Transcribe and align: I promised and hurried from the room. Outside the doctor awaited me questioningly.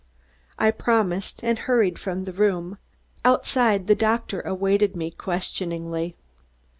I 0.57 0.71
promised 0.71 1.43
and 1.43 1.59
hurried 1.59 1.99
from 1.99 2.23
the 2.23 2.33
room. 2.33 2.79
Outside 3.23 3.85
the 3.85 3.93
doctor 3.93 4.41
awaited 4.41 4.95
me 4.95 5.11
questioningly. 5.11 6.15